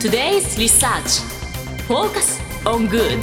[0.00, 1.20] Today's Research.
[1.86, 3.20] Focus on Good.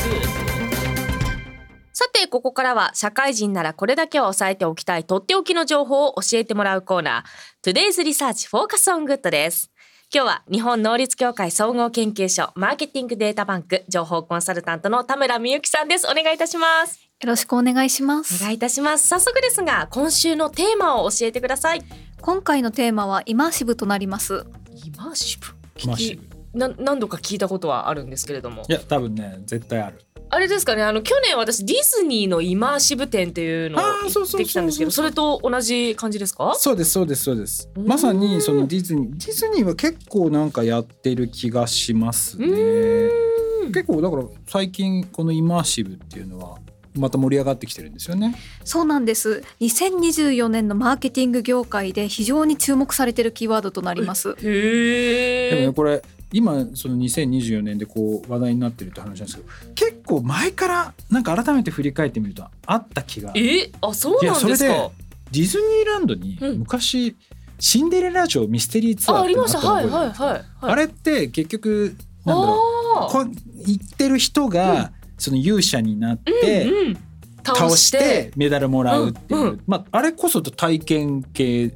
[1.92, 7.74] さてここからは社会人ならこれだけは押さえておきたいとっておきの情報を教えてもらうコーナー。
[7.74, 9.72] Today's Research Focus on Good です。
[10.14, 16.06] 今日は日本能率協会総合研究所マーケティングデータバンク情報コンサルタントの田村美幸さんです。
[16.06, 17.00] お願いいたします。
[17.20, 18.36] よろしくお願いします。
[18.36, 19.08] お願いいたします。
[19.08, 21.82] 早速ですが今週のテーマを教えてください。
[22.22, 24.46] 今回のテーマはイマーシブとなります。
[24.86, 25.48] イマーシブ？
[25.82, 26.28] イマーシブ。
[26.30, 28.64] な何度か聞いたことはあるんですけれども。
[28.68, 30.02] いや多分ね絶対ある。
[30.30, 36.54] あれですかねあの去年私ディズニーのイマーシブ展っていうのを行ってきたんですけどそれと同じ感じですか？
[36.58, 37.70] そうですそうですそうです。
[37.78, 37.86] うん。
[37.88, 42.48] まさにそのディズニーディズニーは結構なんかやってる気がしますね。
[42.48, 43.72] うん。
[43.72, 46.58] 結構だから最近このイマーシブっていうのは
[46.98, 48.36] また盛り上がってきてるんですよね。
[48.66, 49.44] そうなんです。
[49.62, 54.36] 2024年のマーケティング業界で非常に注目されているキーワードとなります。
[54.42, 56.02] へえでもねこれ
[56.34, 63.72] 今その2024年でこう話題になってるって話なんですけど結構前からなんか改めて振り返ってみるとあった気がデえ？
[63.82, 64.68] あそうなんですか？
[64.68, 66.60] いやそィズニーランドにうん。
[66.60, 67.16] 昔、
[67.60, 73.32] シンデレラ城ミステリーツアーあありってのましたはいあったの覚えてはいますはいあれって結局なんだろうあこう
[73.66, 76.98] 行ってる人がその勇者になって、ーうんうん。
[77.44, 78.32] 倒して。
[78.36, 79.64] メダルもらうっていう、うんうん。
[79.66, 81.74] まああれこそ体験系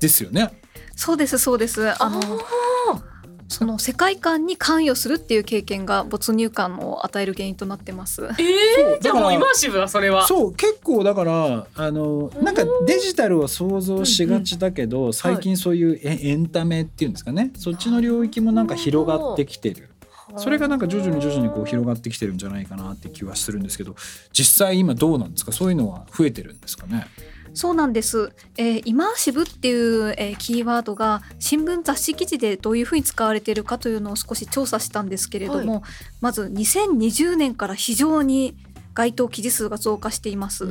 [0.00, 0.50] ですよね。
[0.96, 1.88] そうですそうです。
[2.02, 2.20] あのあ
[3.52, 8.22] その世界観に関与するっていう経験が没入感を与える原因となってます。
[8.22, 10.26] ーえー、じゃあもうイマーシブだそれは。
[10.26, 17.52] そう結構だからあのなんかデジタルを想像しがちだけど、最近そういうエエンタメっていうんですかね。
[17.56, 19.88] そっちの領域もなんか広がってきてる。
[20.36, 23.94] それがなんか徐々に徐々にこう広がってきてるんじゃないかなって気はするんですけど。
[24.32, 27.06] 実際今どうなんですかそういうのは増えてるんですかね
[27.54, 35.82] そうなんです、えーイマーシブっていう、えーキーワードが新聞雑誌記事でどういうふうに使われているかというのを少し調査したんですけれども、
[36.20, 38.56] まず2020年から非常に
[38.94, 40.66] 該当記事数が増加しています、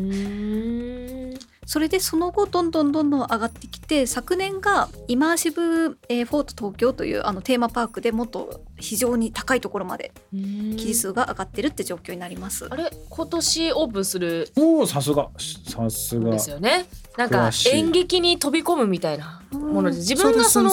[1.66, 12.68] それでその後どんどんどんどん上がってきて昨年がイマーシブ、えーフォート東京というあのテーマパークでもっと非常に高いところまで記事数が上がってるって状況になります。
[12.70, 12.92] あれ？
[13.10, 14.52] 今年オープンする？
[14.58, 15.30] おおさすが。
[15.38, 16.32] さすが。
[16.32, 16.86] ですよね。
[17.18, 20.72] なんか演劇に飛び込むみたいなもので自分がその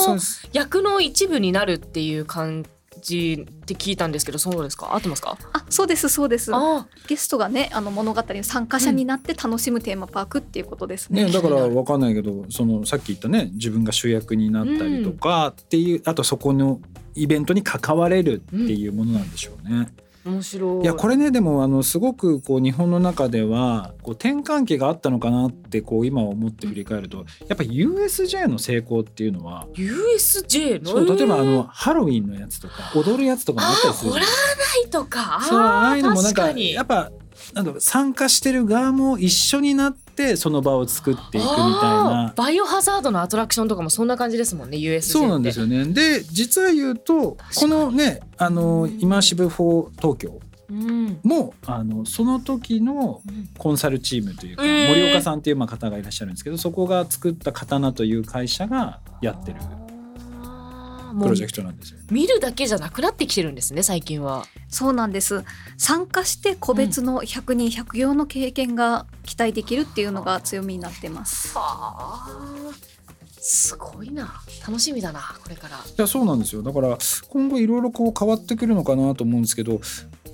[0.53, 2.65] 役の一部になるっていう感
[3.01, 4.95] じって聞いたんですけどそうですか？
[4.95, 5.39] 合ってますか？
[5.53, 6.51] あそうですそうです。
[6.55, 11.25] あゲストがねあの物語の参加者になって楽しむテーマパークっていうことですね。
[11.25, 16.81] ね、だからわかんないけどそのさっき言ったね自分が主役になったりとかっていう、あとそこの
[17.15, 19.89] イベントに関われるっていうものなんでしょうね。
[20.25, 20.83] 面白い。
[20.83, 30.91] いやこれねでもあのすごくこう日本の中ではこう転換期があったのかなってこう今思って振り返るとやっぱり USJ の成功っていうのは USJ の？
[30.91, 35.41] そう例えばあえのハロウィンのやつとか踊るやつとかもあったりするじゃないですかーないとか。
[35.49, 37.11] そうああいうのもなんかやっぱ
[37.55, 42.33] なんだろう参加してる側も一緒になってその場を作っていくみたいな。
[42.37, 45.93] バイオハザードのアトラクションとかもそんな感じですもんね USJ そうなんですよ、よね。
[45.93, 50.41] で実は言うとこのねあのイマーシブ・フォート東京
[50.71, 51.19] うん。
[51.23, 53.23] もあのその時の
[53.56, 59.61] コンサルチームというか、えー森岡さんっていうまあ方がいらっしゃるんですけどそこが作った刀という会社がやってる
[61.13, 61.99] プロジェクトなんですよ。
[62.11, 64.47] 見るだけじゃなくなってきてるんですね最近は。
[64.69, 65.45] そうなんです。
[65.77, 71.57] 参加して個別の100人100行の経験が期待できるっていうのが強みになってます。
[71.57, 72.73] はあ。
[73.41, 74.43] すごいな。
[74.67, 75.77] 楽しみだなこれから。
[75.77, 76.63] いやそうなんですよ。
[76.63, 76.99] だから
[77.29, 79.81] 今後いろいろこう変わってくるのかなと思うんですけど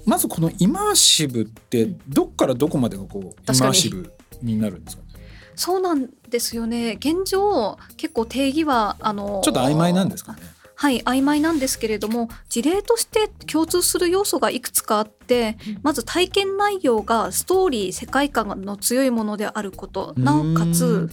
[0.05, 5.09] まずこのイマーシブってどっからどこまでがこうイマーシブになるんですかね？
[5.55, 6.95] そうなんですよね。
[6.95, 10.41] 現状結構定義はあのちょっと曖昧なんですかね？
[10.84, 15.81] はい曖昧なんですけれども事例として共通する要素がいくつかあってうん。
[15.83, 20.12] まず体験内容がストーリー世界観の強いものであること。
[20.19, 21.11] なおかつん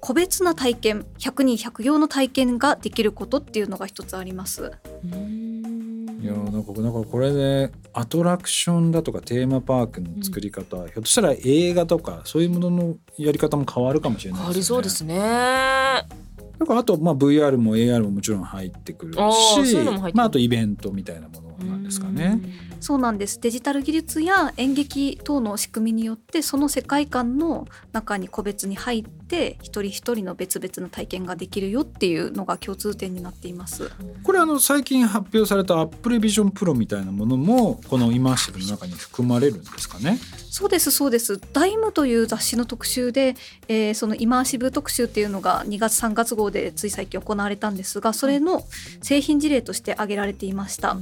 [0.00, 4.72] 個別な体験100人100行の体験ができることっていうのが一つあります。
[5.02, 14.76] いやーなんかなんかこれでアトラクションだとかテーマパークの作り方、ひょっとしたら映画とかそういうもののやり方も変わるかもしれない変わりですよね。
[14.76, 16.17] そうですね
[16.58, 19.18] だからあとまあ VR も AR ももちろん入ってくるし、
[20.12, 22.40] まああとイベントみたいなものがですかね。
[22.80, 23.40] そうなんです。
[23.40, 33.90] デジタル技術や演劇等の仕組みによってその世界観の中に個別に入って一人一人の別々の体験ができるよっていうのが共通点になっています。
[34.22, 40.18] これあの最近発表された Apple Vision Pro みたいなものもこのイマーシブの中に含まれるんですかね
[40.50, 43.36] そうですそうです「ダイムという雑誌の特集で、
[43.68, 48.64] えー、そのイマーシブ特集っていうのが2月3月号でつい最近行われたんですがそれの
[49.02, 50.92] 製品事例として挙げられていました。
[50.92, 50.96] あ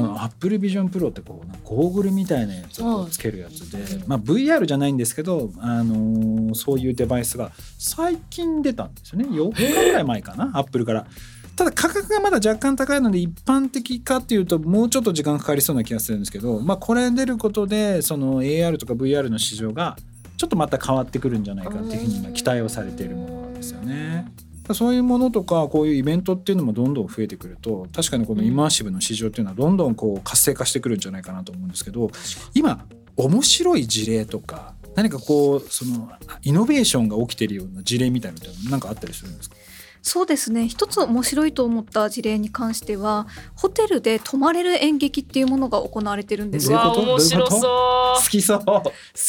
[0.00, 9.26] の Apple Vision Pro ってこうゴーグルみたいなやつをつけるやつで、まあ、VR じゃないんですけど、あのー、そういうデバイスが最近出たんですよね。
[9.26, 11.06] 4日ぐらい前かなアップルから。
[11.58, 19.96] ただ価格がまだ若干高いので一般的かっていうともうちょっと時間かかりそうな気がするんですけど、まあ、これ出ることでその AR とか VR の市場が
[20.36, 24.32] ちょっとまた変わってくるんじゃないかっていうふうに今期待をされているものなんですよね。
[24.72, 32.10] そういうものとかこういうイベントっていうのもどんどん増えてくると確かにこのイマーシブの市場っていうのはどんどんこう活性化してくるんじゃないかなと思うんですけど
[32.54, 32.84] 今
[33.16, 36.10] 面白い事例とか何かこうその
[36.42, 39.56] イノベーションが起きてるような事例みたいなのって何かあったりするんですか？
[40.02, 40.68] そうですね。
[40.68, 46.78] 一つ面白いと思った事例に関してはホテルで泊まれる演劇っていうものが行われてるんですよ。
[46.96, 47.60] 面白そう。
[47.60, 48.64] 好きそう。
[48.64, 48.82] 好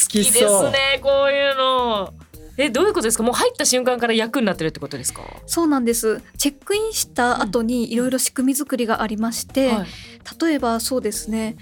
[0.08, 2.14] きですねこういうの。
[2.58, 3.24] えどういうことですか？
[3.24, 5.22] もう入った瞬間から役になってるってことですか？
[5.46, 6.22] そうなんです。
[6.38, 9.88] チェックインした後にいろいろ仕組み作りがありまして、うんはい、
[10.42, 11.56] 例えばそうですね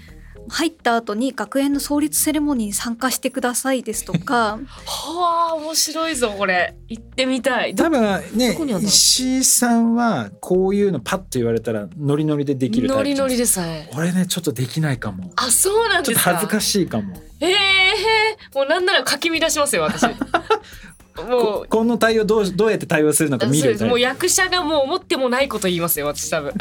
[0.48, 4.58] 入った後に学園の創立セレモニーに参加してくださいですとか。
[4.86, 6.76] はあ面白いぞこれ。
[6.88, 7.74] 行ってみたい。
[7.74, 8.00] 多分
[8.34, 13.90] ね石井さんはこういうのパッと言われたらノリノリでできるノリノリでさえ。
[13.94, 15.32] 俺ねちょっとできないかも。
[15.36, 16.30] あそうなんですか？
[16.34, 17.16] 恥ずかしいかも。
[17.40, 20.02] ええー、もうなんならかき乱しますよ私。
[21.28, 21.66] もう。
[21.68, 26.52] この対応どうどうやって対応するのか見るもう役者がもう思ってもないこと言いますよ私多分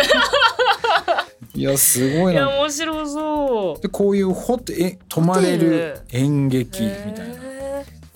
[1.57, 2.33] いやすごいな。
[2.33, 3.81] いや面白そう。
[3.81, 7.35] でこういうホテえ泊まれる演劇みたいな。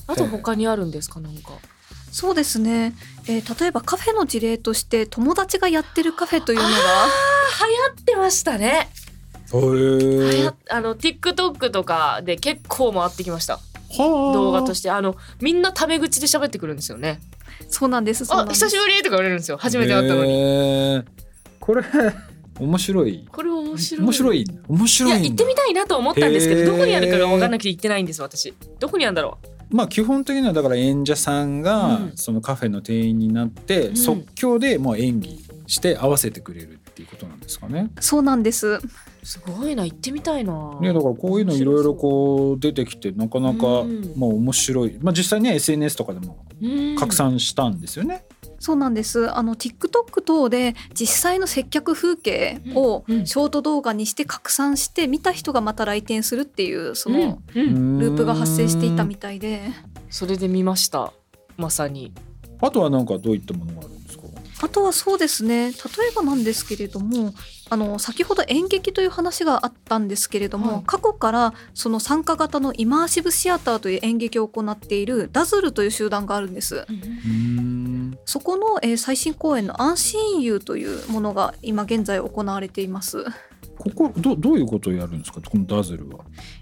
[0.06, 1.54] あと他にあるんですかなんか？
[2.12, 2.94] そうですね、
[3.28, 8.90] えー、例えばカフェの事例として友達がやってるカフェというのが流行ってましたね。
[9.54, 10.52] へえ。
[10.70, 13.60] あの TikTok とかで結構回ってきました。
[13.98, 17.20] 動画としてあのみんなタメ口で喋ってくるんですよね。
[17.70, 18.24] そうなんです。
[18.30, 19.58] あ久しぶりとか言われるんですよ。
[19.58, 21.04] 初めて会ったのに。
[21.60, 21.84] これ
[22.62, 23.26] 面白い。
[23.32, 24.06] これ面白い。
[24.06, 24.46] 面白い。
[24.68, 28.54] 面白いいや行ってみたいなと思ったんですけどどこにあるかが分からなくて行ってないんです私。
[28.80, 29.40] どこにあるんだろ
[29.72, 29.76] う。
[29.76, 37.90] まあ基本的にはだから演者さんがそのカフェの店員になって即興でもう演技して合わせてくれるっていうことなんですかね。
[38.00, 38.80] そうなんです。
[39.24, 40.78] すごいな行ってみたいな。
[40.82, 43.86] ねだからこういうのいろいろこう出てきてなかなか
[44.16, 44.98] まあ面白い。
[45.02, 46.46] まあ実際ね SNS とかでも
[47.00, 48.26] 拡散したんですよね。
[48.62, 49.36] そうなんです。
[49.36, 59.64] あの TikTok 等で実際の接客風景をショート動画にして拡散して見た人がまた来店するっていうそのループが発生していたみたいで。
[60.12, 61.12] それで見ました。
[61.58, 62.14] まさに。
[62.62, 64.24] あとは何かどういったものがあるんですか？
[64.62, 65.72] あとはそうですね。
[65.72, 65.76] 例え
[66.16, 67.34] ばなんですけれども
[67.72, 76.86] あの先ほど演劇という話があったんですけれども、はい、過去からその参加型のイマーシブシアターという演劇を行っているダズルという集団があるんです。
[78.32, 83.26] そこの、えー、最新公演の「アンシーンユー」というものが今現在行われています。
[83.78, 85.42] ここどどういうことをやるんですか？
[85.42, 86.20] このダズルは。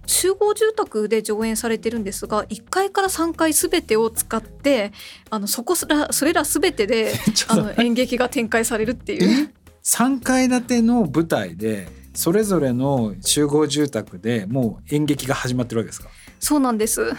[0.08, 4.94] 集合住宅で上演されてるんですが1階から3階すべてを使って
[5.30, 7.14] あのそこすらそれらすべてで
[7.50, 9.52] あの演劇が展開されるっていう。
[9.84, 16.10] 3階建ての舞台でそれぞれの集合住宅でもう演劇が始まってるわけですか？
[16.40, 17.14] そうなんです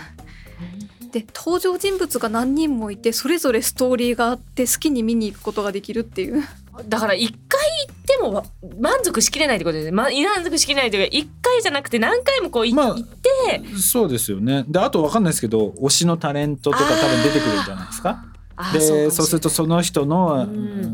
[1.13, 6.45] で登場人物が何人もいてそれぞれストーリーがあって好きに見に行くことができるっていう。
[6.89, 8.47] だから一回行っても
[8.81, 14.65] 満足しきれないってことですね、ま、満足しきれないというか一回じゃなくて何回もこう、まあ、行ってそうですよね。
[14.69, 18.25] であと分かんないですけど推しのタレントとか多分出てくるんじゃないですか。
[18.73, 20.47] でそうするとその人の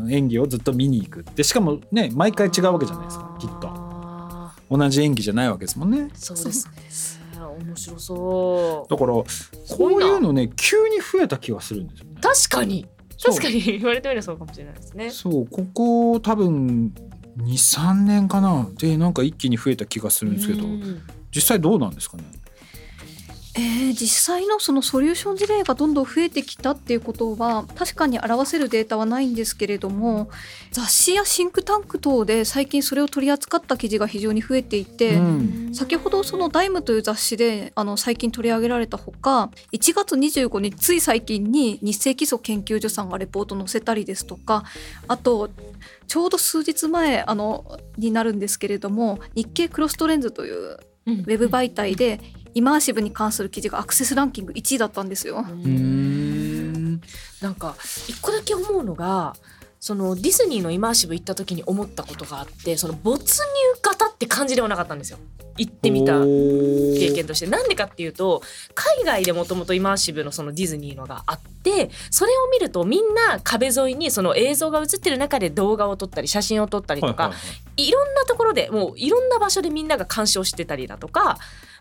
[0.09, 1.25] 演技をずっと見に行く。
[1.35, 3.87] でしかもね毎回違うわけじゃないですかきっと。
[4.69, 6.09] 同じ演技じゃないわけですもんね。
[6.13, 7.16] そうですね
[7.59, 8.89] 面白そう。
[8.89, 9.25] だからこ
[9.79, 12.87] ういうのね急に増えた気がするんですよ、ね、確かに。
[13.23, 13.61] 確かに。
[13.79, 15.09] 言われてみればそうかもしれないですね。
[15.11, 16.93] そうここ多分
[17.39, 18.67] 23年かな。
[18.77, 20.63] でなんか一気に増えた気がするんですけど
[21.33, 22.23] 実際どうなんですかね？
[23.57, 30.29] えー、実際のそのソリューション事例がどんどん増えてきたっていうことは確かに表せるデータはないんですけれども
[30.71, 35.73] 雑誌やシンクタンク等で最近それを取り扱った記事が非常に増えていて、うん。
[35.73, 44.63] 先ほどその「ダイムという雑誌であの最近取り上げられたほか1月25日つい最近に日清基礎研究所さんがレポート載せたりですとか
[45.07, 45.49] あと
[46.07, 52.19] ちょうど数日前あのになるんですけれども日経クロストレンズというウウェブ媒体で
[52.57, 55.45] イマーシブに関する記事がアクセスランキング1位だったんですよ。
[55.47, 57.01] うーん。
[57.39, 57.75] なんか
[58.07, 59.35] 一個だけ思うのが
[59.79, 65.19] そのディズニーのイマーシブ行った時に思ったことがあってその没入型って感じではなかったんですよ。
[65.55, 67.45] 行ってみた経験として。
[67.45, 68.41] なんでかっていうと
[68.73, 77.45] 海外でもともとイマーシブのそのディズニーのがあってそれを見るとみんな壁沿いにその映像が映ってる中で動画を撮ったり写真を撮ったりとか、はいはいは
[77.77, 77.87] い。
[77.87, 81.37] いろんなところでもういろんな場所でみんなが鑑賞してたりだとか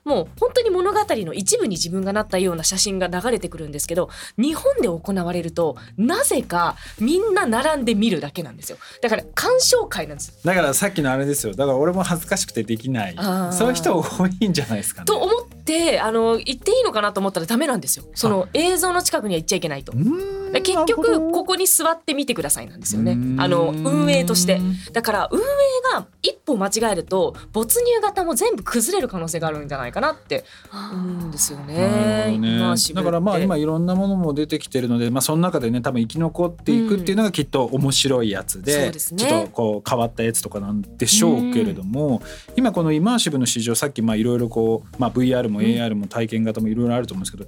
[0.07, 4.09] もう本当に物語の一部に自分がなったような写真が流れてくるんですけど
[4.39, 8.79] 日本で行われるとなぜかみんな並んで見るだけなんですよ。
[9.03, 10.39] だから鑑賞会なんです。
[10.45, 11.55] だからさっきのあれですよ。
[11.55, 13.17] だから俺も恥ずかしくてできない。
[13.53, 15.07] そういう人多いんじゃないですかね。
[15.07, 18.05] と思ってあの行っていいのかなと思ったらダメなんですよ。
[18.15, 19.93] その映像の近くには行っちゃいけないと。
[20.63, 23.19] 結局ここに座って見てくださいなんですよね。
[23.39, 24.61] あの運営として。
[24.93, 25.43] だから運営
[25.93, 32.39] が一歩間違えると没入型も全部崩れる可能性があるんじゃないかなって思うんですよね。
[32.39, 33.03] ね。
[33.03, 39.25] だからまあ今いろんなものも出てきてるので、まあ、その中でね多分生き残っていくっていうのがきっと面白いやつで,、そうですね。
[39.25, 42.23] ちょっとこう変わったやつとかなんでしょうけれども、
[42.57, 47.47] 今このイマーシブの市場さっきまあいろいろこう、まあ、VR も AR も体験型もいろいろあると思うんですけど、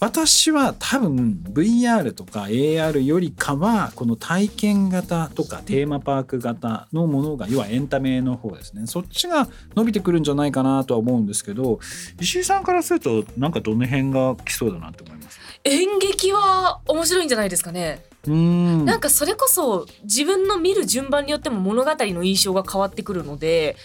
[0.00, 8.86] 私は多分 VR とか AR よりかはこの体験型とかテーマパーク型のものが要はエンタメの方ですね。
[8.86, 11.80] そっちが伸びてくるんじゃないかなとは思うんですけど
[12.18, 15.38] 石井さんからするとなんかどの辺が来そうだなって思います？
[15.64, 18.02] 演劇は面白いんじゃないですかね。
[18.26, 18.84] うーん。
[18.86, 23.76] なんかそれこそ自分の見る順番によっても物語の印象が変わってくるので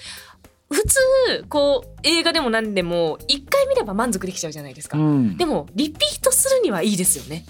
[0.69, 4.97] 普通こう映画でも何でも一回見れば満足できちゃうじゃないですか。
[4.97, 7.45] うんでもリピートするにはいいですよね。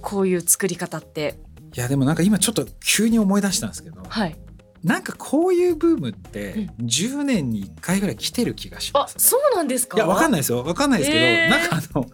[0.00, 1.38] こういう作り方って。
[1.76, 4.36] いやでもなんか今ちょっと急に思い出したんですけどはい。
[4.84, 9.96] なんかこういうブームってうん10年に1回ぐらい来てる気がしまあ、す、そうなんですか？
[9.96, 10.40] いやわかんない。
[10.40, 12.06] ですよわかんないですけど、えーなんかあの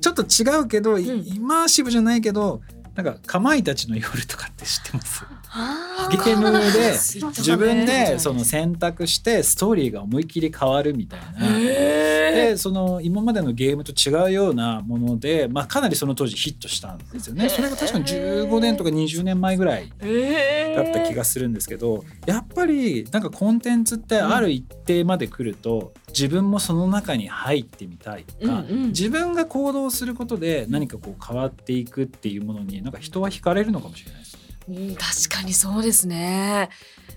[0.00, 2.60] ちょっと違うけど、イんイマーシブじゃないけど
[2.94, 5.24] なんかかまいたちの夜とかって知ってます？
[5.50, 11.48] あゲームでー自分でその選択してストーリーが思いっきり変わるみたいな。
[11.58, 17.48] へでその今までのゲームと違うようなもので、まあ、かなりその当時ヒットしたんですよね。
[17.48, 20.74] それが確かに15年とか20年前ぐらいえ。
[20.76, 34.40] だった気がするんですけどやっぱりなんかコンテンツってある一定まで来ると、自分もその中に入ってみたいとか、うんうん自分が行動することで何かこう変わっていくっていうものになんか人は惹かれるのかもしれないですね。
[34.76, 36.68] うん確かにそうですね。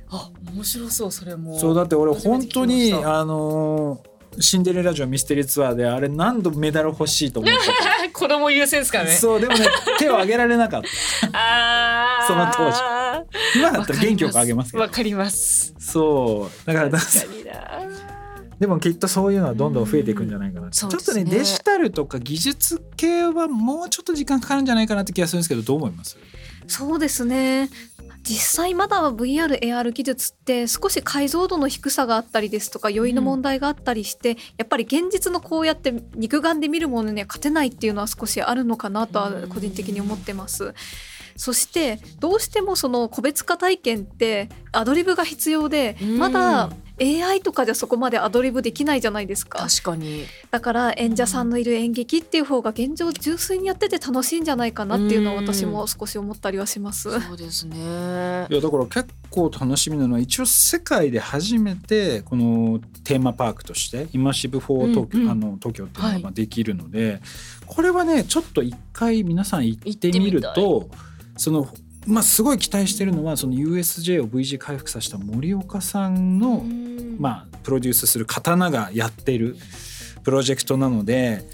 [0.10, 1.58] あ、面白そうそれも。
[1.60, 7.60] そうだって俺本当にあのーシンデレラ城ミステリーツアーであれ何度メダル欲しいと思って
[8.12, 9.12] 子供優先ですかね。
[9.12, 9.66] そうでもね
[10.00, 12.26] 手を挙げられなかった。
[12.28, 12.80] その当時
[13.60, 15.76] 今だったら元気よくあげますけどわかります。
[15.78, 17.54] そうだからだ確かにな。
[18.60, 26.18] でもきっとそういうのはどんどん増えていくんじゃないかな、うんちょっとねデジタルとか技術系はもうちょっと時間かかるんじゃないかなって気がするんですけどどう思います？
[26.68, 27.70] そうですね
[28.24, 40.74] 実際まだ VRAR 技術って少し解像度の低さがあったりですとか酔いの問題があったりして、やっぱり現実のこうやって肉眼で見るものには勝てないっていうのは少しあるのかなとは個人的に思ってます。
[41.36, 46.70] そしてどうしてもその個別化体験ってアドリブが必要でうんまだ
[47.02, 50.26] AI とかじゃそこまでアドリブできないじゃないですか確かに。
[50.52, 57.20] だから演者さんのいる演劇っていう方が現状純粋にやってて楽しいんじゃないかなっていうのはうん私も少し思ったりはします。
[57.20, 57.78] そうですね。
[58.50, 67.22] いやだから結構楽しみなのは一応世界で初めてこのテーマパークとしてイマーシブ・フォート東京,、うんうんあの東京っていうのはいがまあできるので、
[67.66, 70.90] これはねちょっと一回皆さん行ってみる行ってと
[71.38, 71.68] その
[72.06, 79.56] まあすごい期待してるのはその USJ を V 字回復させた森岡さんの、うんまあプロデュースする刀がやってる
[80.24, 81.46] プロジェクトなので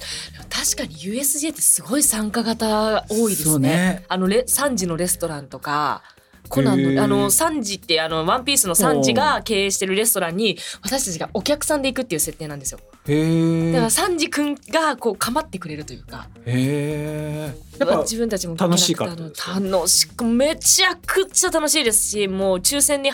[0.49, 3.69] 確かに USJ ってすごい参加型多いですね。
[3.69, 6.03] ねあのレ3時のレストランとか。
[6.49, 12.79] コナンのあの3時ってあのワンピースの3時が経営してるレストランに私たちがお客さんで行くっていう設定なんですよ。
[13.07, 19.05] へえだからサンジ君がこう構ってくれるというか、へえやっぱ自分たちも楽しか？
[19.05, 23.11] った楽しくめちゃくちゃ楽しいですし、もう抽選に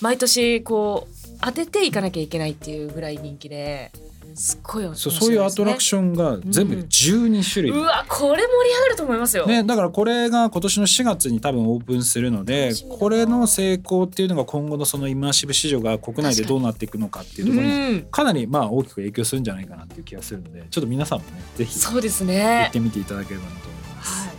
[0.00, 3.90] 毎年こう当てていかなきゃいけないっていうぐらい人気で。
[4.34, 5.26] すっごい面そう白いですね。
[5.26, 18.02] そういうアトラクションが全部で12種類、うわこれ盛り上がると思いますよ、ね、だからこれが今年の4月に多分オープンするのでこれの成功っていうのが今後のそのイマーシブ市場が国内でどうなっていくのかっていうところにうん。
[18.10, 24.26] かなりまあ大きく影響するんじゃないかなっていう気がするのでちょっと皆さんもねぜひそうです行ねってみていただければなと思います。
[24.26, 24.32] は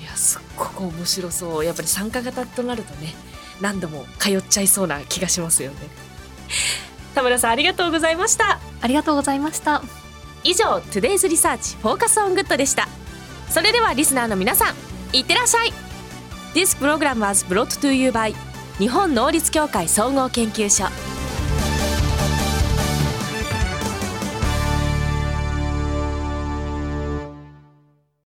[0.00, 1.64] い、いやすっごく面白そう。
[1.64, 3.14] やっぱり参加型となるとね
[3.60, 6.07] 何度も通っちゃいそうな気がしますよね
[7.14, 8.58] 田村さんありがとうございました。
[8.80, 9.82] ありがとうございました。
[10.44, 12.88] 以上 Today's Research Focus on Good でした。
[13.50, 15.72] それではリスナーの皆さんいってらっしゃい。
[16.54, 18.34] This program was brought to you by
[18.78, 20.84] 日本能率協会総合研究所